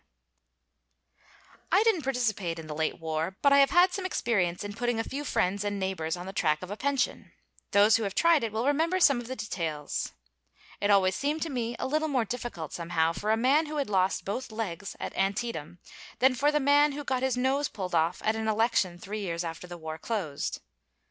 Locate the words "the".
2.65-2.73, 6.25-6.33, 9.27-9.35, 16.51-16.59, 19.67-19.77